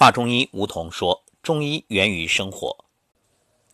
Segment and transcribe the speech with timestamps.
[0.00, 2.84] 华中医吴桐说：“中医源于生活。”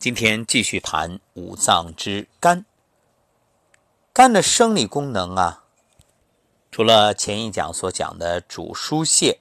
[0.01, 2.65] 今天继续谈五脏之肝。
[4.11, 5.65] 肝的生理功能啊，
[6.71, 9.39] 除了前一讲所讲的主疏泄、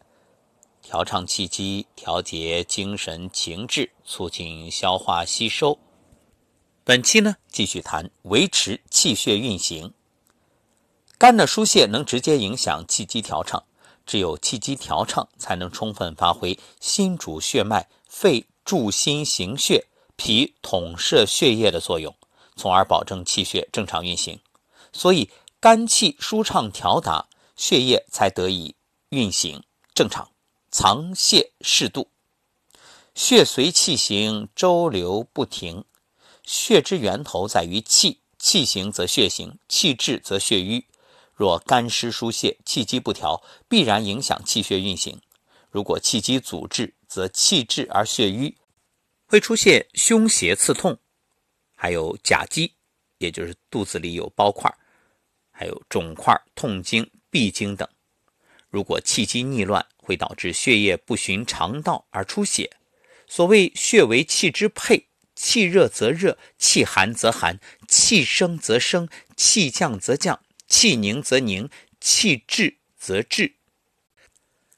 [0.81, 5.79] 调畅气机、调节精神情志、促进消化吸收，
[6.84, 9.93] 本期呢继续谈维持气血运行。
[11.18, 13.63] 肝的疏泄能直接影响气机调畅。
[14.05, 22.15] 只有气机调畅，才能充分发挥心主血脉、肺助心行血、脾统摄血液的作用，
[22.55, 24.39] 从而保证气血正常运行。
[24.92, 28.75] 所以，肝气舒畅调达，血液才得以
[29.09, 30.29] 运行正常，
[30.70, 32.09] 藏泄适度。
[33.16, 35.86] 血随气行，周流不停。
[36.44, 40.86] 血之源头在于气，气行则血行，气滞则血瘀。
[41.44, 45.20] 若肝湿疏泄，气机不调，必然影响气血运行。
[45.70, 48.56] 如果气机阻滞，则气滞而血瘀，
[49.25, 50.98] 会出现胸胁刺痛，
[51.76, 52.76] 还有甲肌，
[53.17, 54.73] 也就是肚子里有包块，
[55.52, 57.86] 还有肿块、痛经、闭经等。
[58.70, 62.72] 如果气机逆乱，会导致血液不循肠道而出血。
[63.28, 70.39] 所谓血为气之配，气热则热，气寒则寒，气升则升，气降则降。
[70.74, 71.70] 气凝则凝，
[72.02, 73.54] 气滞则滞。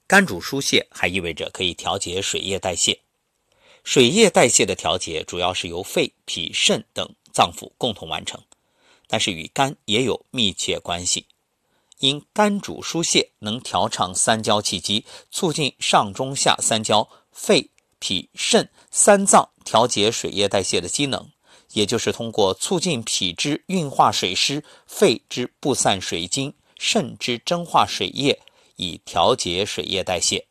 [0.06, 3.00] 肝主疏泄，还意味着可以调节水液代谢。
[3.86, 8.44] 水液代谢的调节主要是由肺、脾、肾等脏腑共同完成，
[9.08, 11.28] 但是与肝也有密切关系。
[12.00, 21.32] 因肝主疏泄，能调畅三焦气机，促进上中下三焦、肺、脾、肾三脏调节水液代谢的机能。
[21.76, 28.40] 也就是通过促进脾之运化水湿、肺之布散水精、肾之蒸化水液，
[28.78, 30.48] 以调节水液代谢。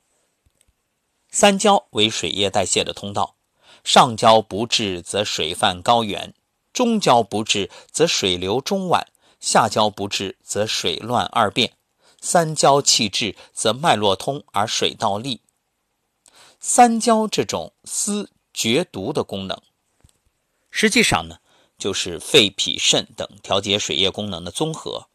[1.31, 3.37] 三焦为水液代谢的通道，
[3.83, 6.35] 上焦不治则水泛高原，
[6.75, 9.07] 中焦不治则水流中脘，
[9.41, 11.73] 下焦不治则水乱二变，
[12.21, 15.41] 三焦气滞则脉络通而水道利。
[16.61, 19.59] 三焦这种司决毒的功能。
[20.77, 21.39] 实际上呢，
[21.79, 25.09] 就是肺、脾、肾等调节水液功能的综合。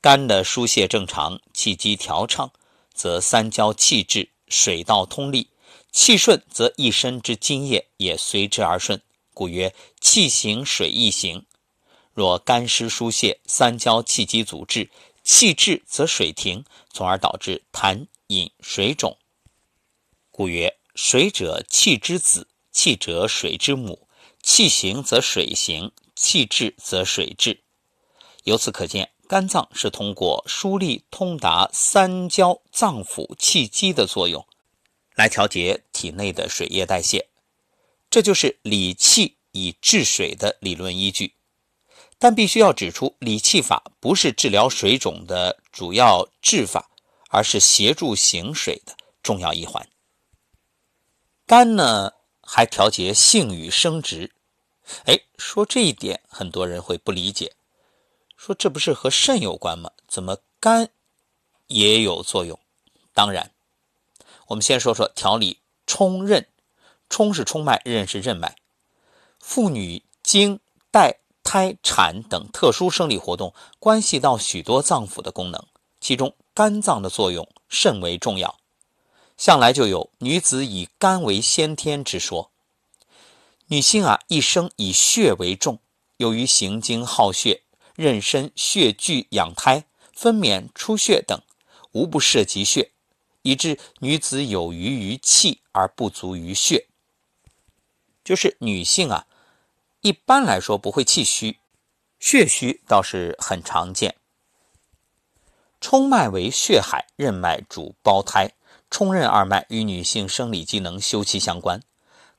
[0.00, 2.50] 肝的疏泄正常，气机调畅，
[2.94, 5.48] 则三焦气滞，水道通利；
[5.92, 8.98] 气顺，则一身之津液也随之而顺。
[9.34, 11.44] 故曰：气行水亦行。
[12.14, 14.90] 若肝湿疏泄，三焦气机阻滞，
[15.22, 19.18] 气滞则水停，从而导致痰饮水肿。
[20.30, 24.07] 故曰：水者气之子，气者水之母。
[24.50, 27.60] 气行则水行，气滞则水滞。
[28.44, 34.44] 由此可见，肝脏是通过疏利通达三焦脏腑气机的作用，
[35.14, 37.28] 来调节体内的水液代谢。
[38.08, 41.34] 这就是理气以治水的理论依据。
[42.18, 46.90] 但必须要指出，理气法不是治疗水肿的主要治法，
[47.28, 49.86] 而是协助行水的重要一环。
[51.46, 54.32] 肝呢，还调节性与生殖。
[55.04, 57.54] 哎，说这一点，很多人会不理解，
[58.36, 59.90] 说这不是和肾有关吗？
[60.06, 60.90] 怎么肝
[61.66, 62.58] 也有作用？
[63.12, 63.50] 当然，
[64.46, 66.46] 我们先说说调理冲任，
[67.08, 68.56] 冲是冲脉，任是任脉。
[69.38, 70.60] 妇女经、
[70.90, 75.64] 带、胎、产等特殊生理活动，关系到许多脏腑的功能，
[76.00, 78.58] 其中肝脏的作用甚为重要。
[79.36, 82.50] 向来就有女子以肝为先天之说。
[83.70, 85.78] 女性啊，一生以血为重，
[86.16, 87.64] 由于行经耗血、
[87.96, 89.84] 妊娠、血聚养胎、
[90.14, 91.38] 分娩出血等，
[91.92, 92.92] 无不涉及血，
[93.42, 96.86] 以致女子有余于气而不足于血。
[98.24, 99.26] 就是女性啊，
[100.00, 101.58] 一般来说不会气虚，
[102.18, 104.16] 血虚倒是很常见。
[105.78, 108.54] 冲脉为血海，任脉主胞胎，
[108.90, 111.82] 冲任二脉与女性生理机能休戚相关。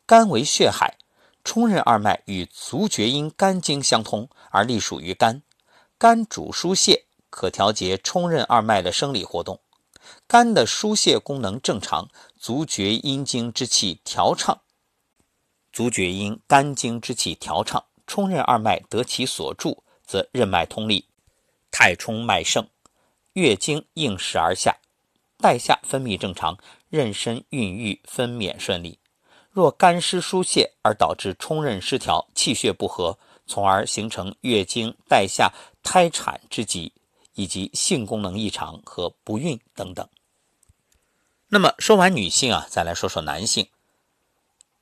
[0.08, 0.98] 肝为血海。
[1.44, 5.42] 冲任二脉与足厥阴肝经相通，而隶属于肝。
[5.98, 9.62] 肝主疏泄，可调节冲任二脉的生理活动。
[10.28, 14.62] 肝的疏泄功能正常，足厥阴经之气调畅，
[15.72, 21.10] 足厥阴肝经之气调畅，冲任二脉得其所助，则任脉通利，
[21.70, 22.68] 太冲脉盛，
[23.34, 24.78] 月经应时而下，
[25.38, 26.58] 带下分泌正常，
[26.90, 29.00] 妊娠孕育分娩顺利。
[29.52, 33.18] 若肝湿疏泄而导致冲任失调、气血不和，
[33.48, 35.52] 从而形成月经、带下、
[35.84, 36.94] 胎产之疾，
[37.34, 40.08] 以及性功能异常和不孕等等。
[41.48, 43.68] 那么说完女性啊，再来说说男性。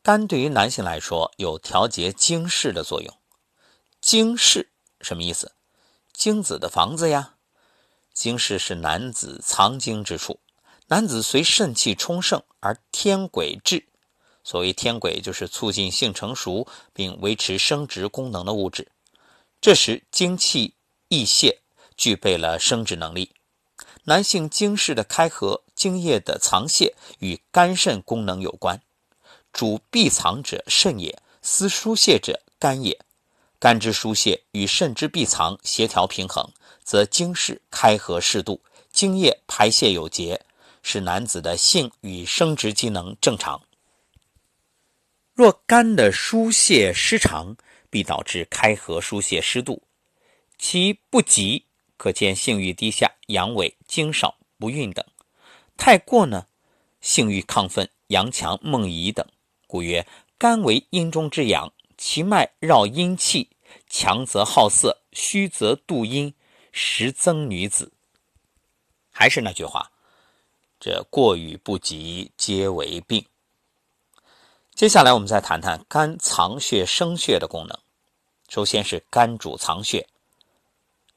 [0.02, 3.14] 肝对于男性来说有调节精室的作用。
[4.02, 4.70] 精室
[5.02, 5.54] 什么意思？
[6.14, 7.36] 精子的房子呀。
[8.14, 10.40] 精室是男子藏精之处。
[10.88, 13.88] 男子随肾气充盛而天癸至。
[14.48, 18.88] 所谓天癸，就是促进性成熟并维持生殖功能的物质。
[19.60, 20.74] 这时精气
[21.10, 21.60] 溢泄，
[21.98, 23.32] 具备了生殖能力。
[24.06, 25.64] 男性精室的开合。
[25.78, 28.82] 精液的藏泄与肝肾功能有关，
[29.54, 33.00] 主闭藏者肾也，思疏泄者肝也。
[33.60, 36.52] 肝之疏泄与肾之闭藏协调平衡，
[36.84, 38.60] 则精室开合适度，
[38.92, 40.42] 精液排泄有节，
[40.82, 43.62] 使男子的性与生殖机能正常。
[45.38, 47.56] 若肝的疏泄失常，
[47.92, 49.84] 必导致开合疏泄失度，
[50.58, 51.64] 其不及，
[51.96, 55.06] 可见性欲低下、阳痿、精少、不孕等。
[55.78, 56.48] 太过呢，
[57.02, 59.24] 性欲亢奋、阳强、梦遗等，
[59.68, 60.08] 故曰
[60.40, 63.52] 肝为阴中之阳，其脉绕阴气，
[63.88, 66.34] 强则好色，虚则妒阴，
[66.72, 67.94] 实增女子。
[69.12, 69.92] 还是那句话，
[70.80, 73.24] 这过与不及皆为病。
[74.78, 77.76] 接下来我们再谈谈肝藏血生血的功能。
[78.48, 80.08] 首先是肝主藏血。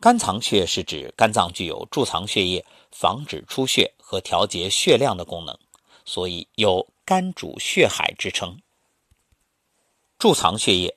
[0.01, 5.59] 肝藏血是指肝脏具有贮藏血液、防止出血和调节血量的功能，
[6.07, 8.59] 所以有“肝主血海”之称。
[10.19, 10.97] 贮藏血液，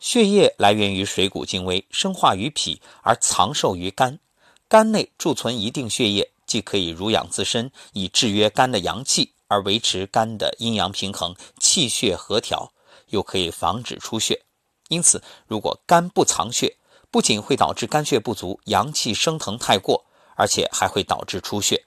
[0.00, 4.18] 血液来源于水谷精微，生化于脾而藏受于肝。
[4.66, 12.72] 肝内贮存一定血液，既可以濡养自身，以制约肝的阳气，而维持肝的阴阳平衡、气血和调，
[13.08, 14.44] 又可以防止出血。
[14.88, 16.76] 因此，如果肝不藏血，
[17.10, 20.04] 不仅会导致肝血不足、阳气升腾太过，
[20.36, 21.84] 而且还会导致出血。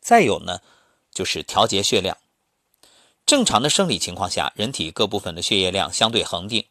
[0.00, 0.60] 再有呢，
[1.12, 2.18] 就是调节血量。
[3.24, 6.66] 正常的生理情况下，人体各部分的血液量相对恒定，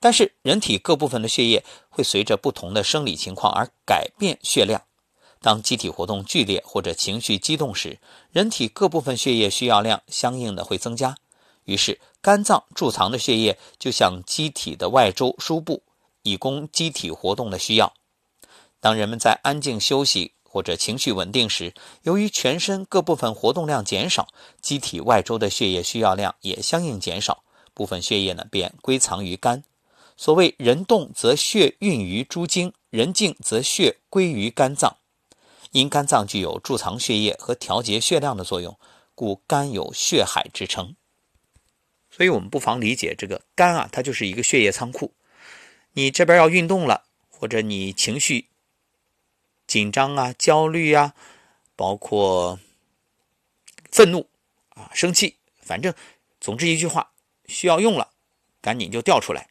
[0.00, 4.82] 但是人体各部分的血液会随着不同的生理情况而改变血量。
[5.44, 7.98] 当机体活动剧烈或者情绪激动时，
[8.32, 11.18] 人体各部分血液需要量相应的会增加，
[11.64, 15.82] 于是肝脏贮藏的血液就向机体的外周输布。
[16.22, 17.92] 以供机体活动的需要。
[18.80, 24.28] 当人们在安静休息或者情绪稳定时，由于全身各部分活动量减少，
[24.62, 27.44] 机体外周的血液需要量也相应减少，
[27.74, 29.62] 部分血液呢便归藏于肝。
[30.16, 34.96] 所谓“人动则血运于诸经，人静则血归于肝脏”。
[35.74, 38.78] 因肝脏具有贮藏血液和调节血量的作用，
[39.16, 40.94] 故肝有“血海”之称。
[42.12, 45.12] 所以，我们不妨理解这个肝啊，它就是一个血液仓库。
[45.94, 48.46] 你这边要运动了，或者你情绪
[49.66, 51.16] 紧张啊、焦虑啊，
[51.74, 52.60] 包括
[53.90, 54.28] 愤怒
[54.68, 55.92] 啊、生气，反正
[56.40, 57.10] 总之一句话，
[57.46, 58.12] 需要用了，
[58.60, 59.48] 赶紧就调出来。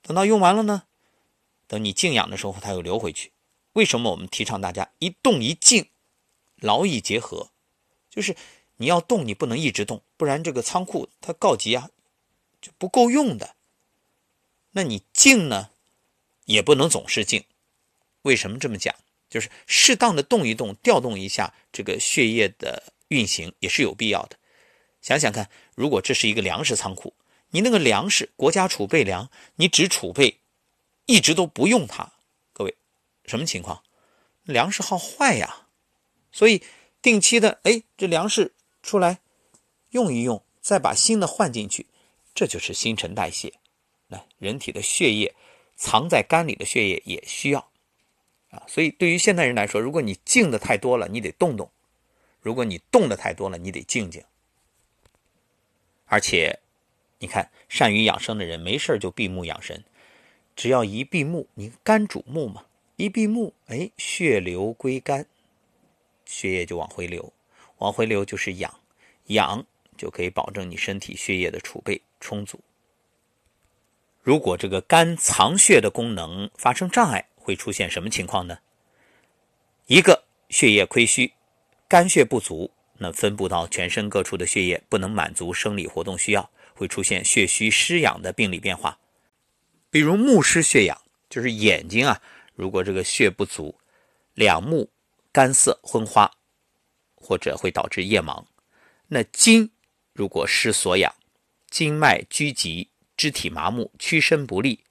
[0.00, 0.84] 等到用完了呢，
[1.66, 3.32] 等你静养的时候，它又流回去。
[3.74, 5.88] 为什么我们提倡大家一动一静，
[6.56, 7.50] 劳逸结合？
[8.08, 8.36] 就是
[8.76, 11.90] 你要动，你不能一直动，不然这个仓库它告急啊，
[12.60, 13.54] 就不够用的。
[14.72, 15.70] 那你静呢，
[16.46, 17.44] 也不能总是静。
[18.22, 18.94] 为什么这么讲？
[19.28, 24.36] 就是适当的动一动，调动一下这个血液的运行也是有必要的。
[25.00, 27.14] 想想看，如果这是一个粮食仓库，
[27.50, 30.40] 你那个粮食国家储备粮，你只储备，
[31.06, 32.12] 一直都不用它，
[33.30, 33.82] 什么情况？
[34.42, 35.68] 粮食耗坏呀。
[36.32, 36.62] 所以
[37.00, 39.20] 定期的，哎，这粮食出来
[39.90, 41.86] 用一用，再把新的换进去，
[42.34, 43.54] 这就是新陈代谢。
[44.08, 45.34] 那人体的血液
[45.76, 47.70] 藏在肝里的血液也需要
[48.50, 51.68] 啊，所以对于现代人来说，如果你静的太多了，你得动动；
[52.40, 54.24] 如果你动的太多了，你得静静。
[56.06, 56.58] 而且，
[57.20, 59.84] 你看善于养生的人，没事就闭目养神，
[60.56, 62.66] 只要一闭目，你肝主目嘛，
[63.00, 65.24] 一闭目，哎，血流归肝，
[66.26, 67.32] 血液就往回流，
[67.78, 68.78] 往回流就是养，
[69.28, 69.64] 养
[69.96, 72.60] 就可以保证你身体血液的储备充足。
[74.20, 78.58] 如果这个肝藏血的功能发生障碍，会出现什么情况呢？
[79.86, 81.32] 一个血液亏虚，
[81.88, 88.98] 肝血不足，那分布到全身各处的血液不能满足生理活动需要，会出现血虚失养的病理变化。
[89.88, 92.20] 比如目失血养，就是眼睛啊，
[92.60, 93.74] 如果这个血不足，
[94.34, 94.90] 两目
[95.32, 96.30] 干涩昏花，
[97.14, 98.44] 或者会导致夜盲。
[99.08, 99.70] 那筋
[100.12, 101.14] 如果失所养，
[101.70, 102.90] 经脉拘急。
[103.16, 104.82] 肢体麻木、屈伸不利，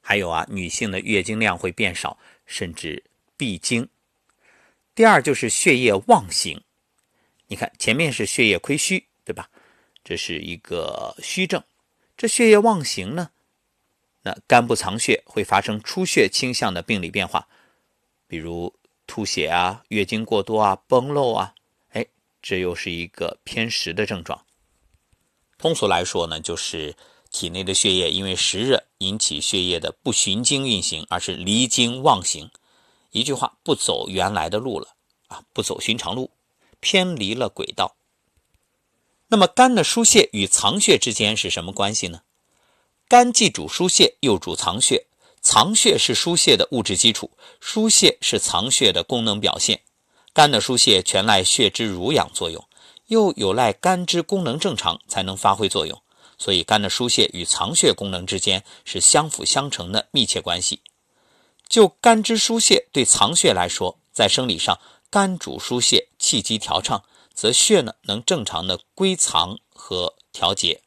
[0.00, 3.04] 还有啊，女性的月经量会变少，甚至
[3.36, 3.86] 闭经。
[4.94, 6.62] 第二就是血液妄行，
[7.48, 9.50] 你看前面是血液亏虚，对吧？
[10.02, 11.62] 这是一个虚症。
[12.16, 13.30] 这血液妄行呢，
[14.26, 17.46] 那肝不藏血会发生出血倾向的病理变化，
[18.26, 18.74] 比如
[19.06, 21.54] 吐血啊、月经过多啊、崩漏啊，
[21.90, 22.04] 哎，
[22.42, 24.44] 这又是一个偏食的症状。
[25.58, 26.96] 通俗来说呢，就是
[27.30, 32.50] 体内的血液因为湿热引起血液的不循经运行，而是离经妄行。
[33.12, 34.96] 一句话，不走原来的路了
[35.28, 36.32] 啊，不走寻常路，
[36.80, 37.94] 偏离了轨道。
[39.28, 42.22] 那么肝的疏泄与藏血之间是什么关系呢？
[43.08, 45.06] 肝既主疏泄，又主藏血。
[45.40, 49.80] 藏血是疏泄的物质基础，疏泄是藏血的功能表现。
[50.32, 52.66] 肝的疏泄全赖血之濡养作用，
[53.06, 56.02] 又有赖肝之功能正常才能发挥作用。
[56.36, 60.80] 所以，肝的疏泄与藏血功能之间是相辅相成的密切关系。
[61.68, 67.04] 就肝之疏泄对藏血来说，在生理上，肝主疏泄，气机调畅。
[67.32, 70.80] 则血呢能正常的归藏和调节。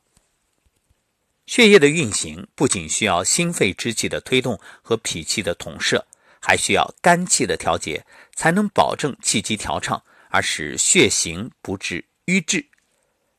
[1.50, 6.06] 血液的运行不仅需要心肺之气的推动和脾气的统摄，
[6.40, 12.64] 还需要肝气的调节，才能保证气机调畅，而使血行不致瘀滞。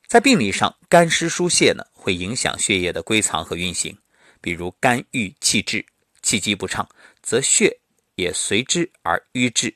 [0.09, 3.97] 在病理上，肝湿疏泄呢会影响血液的归藏和运行。
[4.41, 5.87] 比如肝郁气滞，
[6.21, 6.89] 气机不畅，
[7.23, 7.79] 则血
[8.17, 9.73] 也随之而瘀滞，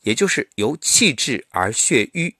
[0.00, 2.34] 也就是由气滞而血瘀。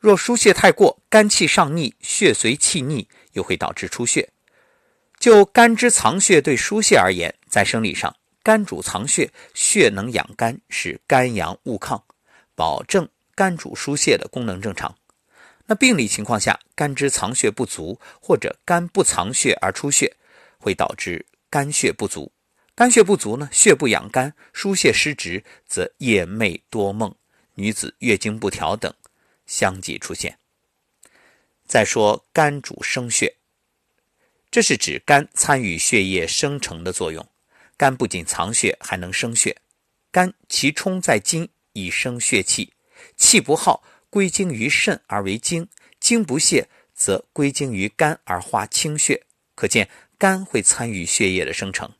[0.00, 4.28] 若疏泄太过，肝气上逆，血随气逆，又会导致出血。
[5.18, 12.00] 就肝之藏血对疏泄而言，在生理上，肝主藏血，血能养肝，使肝阳勿亢，
[12.54, 14.96] 保证肝主疏泄的功能正常。
[15.66, 20.16] 那病理情况下，肝之藏血不足，或者肝不藏血而出血，
[20.58, 22.30] 会导致肝血不足。
[22.74, 27.12] 肝血不足呢，血不养肝，疏泄失职，则夜寐多梦，
[27.54, 28.92] 女子月经不调等。
[29.46, 30.38] 相继出现。
[31.66, 33.36] 再说肝主生血，
[34.56, 37.28] 这是指肝参与血液生成的作用。
[37.76, 39.54] 肝不仅藏血，还能生血。
[40.10, 42.72] 肝其冲在精，以生血气。
[43.18, 45.66] 气不耗，归经于肾而为精；
[46.00, 49.26] 精不泄，则归经于肝而化清血。
[49.54, 51.92] 可见肝会参与血液的生成。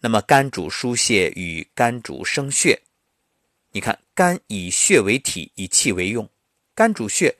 [0.00, 2.82] 那么肝主疏泄与肝主生血，
[3.70, 6.28] 你看肝以血为体，以气为用。
[6.74, 7.36] 肝主血，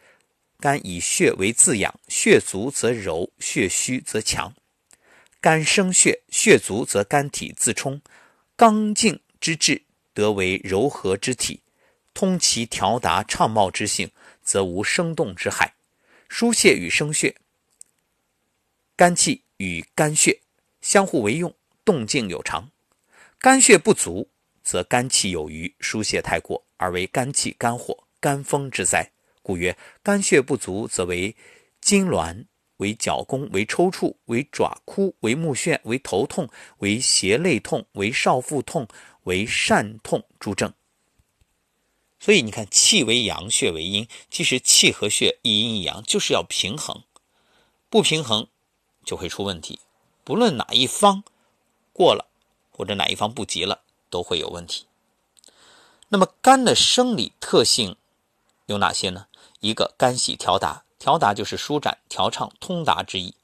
[0.63, 4.55] 肝以血为自养，血足则柔，血虚则强。
[5.41, 8.01] 肝生血，血足则肝体自充，
[8.55, 9.83] 刚劲之志
[10.15, 11.63] 得为柔和之体，
[12.15, 14.13] 通其调达畅茂之性，
[14.45, 15.75] 则无生动之害。
[16.29, 17.35] 疏泄与生血，
[18.95, 20.43] 肝气与肝血
[20.81, 21.53] 相互为用，
[21.85, 22.71] 动静有常。
[23.41, 24.29] 肝血不足，
[24.63, 29.11] 则肝气有余，疏泄太过，而为肝气肝火、肝风之灾。
[29.43, 31.35] 故曰：肝血不足，则为
[31.83, 32.47] 痉挛，
[32.77, 38.87] 为脚弓，为抽搐，为爪枯，为目眩，为头痛，为胁肋痛，为少腹痛，
[39.25, 40.73] 为疝痛诸症。
[42.19, 44.07] 所以你看，气为阳，血为阴。
[44.31, 47.03] 其实气和血一阴一阳，就是要平衡，
[47.91, 48.47] 不平衡
[49.05, 49.81] 就会出问题。
[50.23, 51.25] 不论哪一方
[51.93, 52.29] 过了，
[52.71, 54.87] 或者哪一方不及了，都会有问题。
[56.11, 57.97] 那么肝的生理特性
[58.67, 59.27] 有哪些呢？
[59.63, 63.37] 一个肝喜调达，调达就是舒展、调畅、通达之意。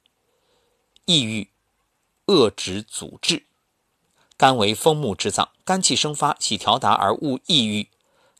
[1.04, 1.48] 抑郁、
[2.26, 3.46] 遏止、阻滞。
[4.36, 7.88] 肝为风木之脏，肝气生发，喜调达而勿抑郁。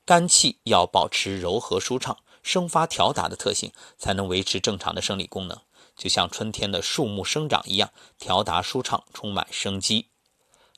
[0.05, 5.57] 肝气要保持柔和舒畅、生发调达的特性，才能维持正常的生理功能。
[5.97, 10.07] 就像春天的树木生长一样，调达舒畅，充满生机。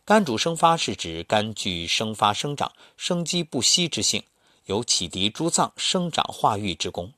[0.05, 4.25] 肝主生发，是指肝具生发、生长、生机不息之性。
[4.71, 7.13] 有启迪诸脏生长化育之功。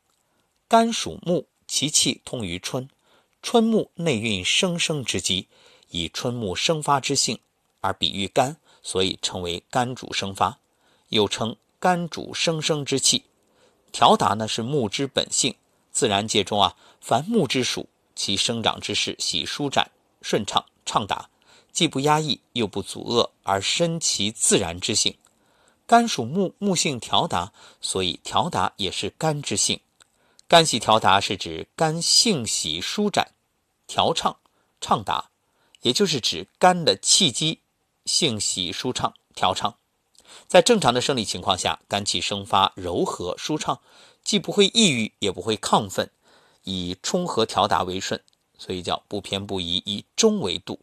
[0.68, 2.88] 肝属木，其气通于春。
[3.42, 5.48] 春木内蕴生生之机，
[5.90, 7.38] 以春木生发之性
[7.82, 10.60] 而比喻肝，所以称为肝主生发，
[11.10, 13.22] 又称肝主生生之气。
[13.92, 15.54] 调达呢是木之本性，
[15.90, 19.90] 自然界中啊，凡木之属，其生长之势喜舒展、
[20.22, 21.28] 顺畅、畅达，
[21.70, 25.14] 既不压抑，又不阻遏，而生其自然之性。
[25.92, 29.78] 肝属木，木性调达，所以调达也是肝之性。
[30.48, 33.32] 肝喜调达是指肝性喜舒展、
[33.86, 34.38] 调畅、
[34.80, 35.28] 畅达，
[35.82, 37.60] 也就是指肝的气机
[38.06, 39.74] 性喜舒畅、调畅。
[40.48, 43.82] 在正常的生理情况下，肝气生发柔和舒畅，
[44.24, 46.10] 既不会抑郁，也不会亢奋，
[46.64, 48.18] 以冲和调达为顺，
[48.56, 50.80] 所以叫不偏不倚，以中为度。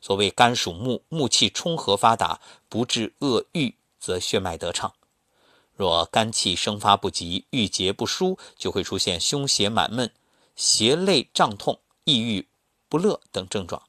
[0.00, 3.74] 所谓肝属木，木气冲和发达，不致恶郁。
[4.00, 4.94] 则血脉得畅。
[5.76, 10.10] 若肝气生发不及，郁结不舒，就会出现胸胁满闷、
[10.56, 12.48] 胁肋胀痛、抑郁
[12.88, 13.82] 不乐等症状。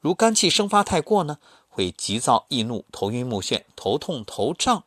[0.00, 4.84] 如肝气生发太过呢，会急躁易怒、头晕目眩、头痛头胀。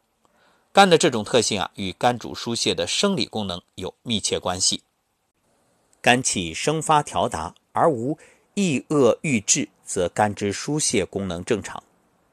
[0.74, 4.84] 肝的这种特性啊，与肝主疏泄的生理功能有密切关系。
[6.00, 8.18] 肝气生发调达而无
[8.54, 11.84] 抑恶郁滞，则肝之疏泄功能正常。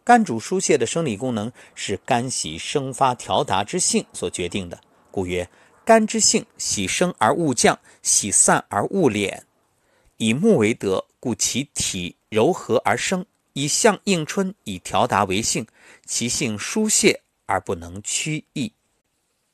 [0.09, 5.47] 肝主疏泄的生理功能是肝喜生发调达之性所决定的，故曰：
[5.85, 9.43] 肝之性喜生而勿降，喜散而勿敛。
[10.17, 13.23] 以木为德，故其体柔和而生；
[13.53, 15.67] 以象应春，以调达为性，
[16.07, 18.73] 其性疏泄而不能屈逸。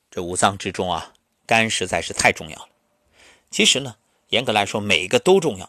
[0.09, 2.69] 这五脏之中啊，肝实在是太重要了。
[3.51, 3.97] 其实呢，
[4.29, 5.69] 严格来说，每一个都重要，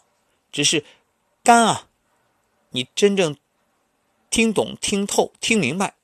[0.52, 0.86] 只是
[1.44, 1.88] 肝啊，
[2.70, 3.36] 你真正。
[4.30, 5.96] 听懂、听透、听明白，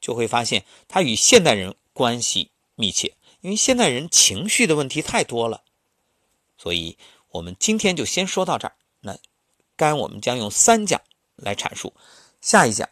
[0.00, 3.14] 就会发现它与现代人关系密切。
[3.40, 5.62] 因为现代人情绪的问题太多了，
[6.56, 6.98] 所以
[7.30, 8.74] 我们今天就先说到这儿。
[9.00, 9.16] 那
[9.76, 11.00] 该我们将用三讲
[11.36, 11.94] 来阐述，
[12.40, 12.88] 下一讲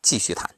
[0.00, 0.57] 继续谈。